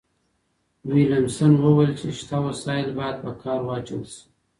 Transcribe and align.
ويلم 0.89 1.25
سن 1.37 1.51
وويل 1.63 1.91
چي 1.99 2.09
شته 2.19 2.37
وسايل 2.45 2.87
بايد 2.97 3.17
په 3.23 3.31
کار 3.41 3.59
واچول 3.67 4.03
سي. 4.13 4.23